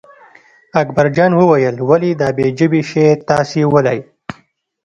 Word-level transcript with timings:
اکبرجان 0.81 1.31
وویل 1.35 1.75
ولې 1.89 2.11
دا 2.21 2.27
بې 2.37 2.47
ژبې 2.57 2.81
شی 2.89 3.05
تاسې 3.27 3.61
ولئ. 3.73 3.99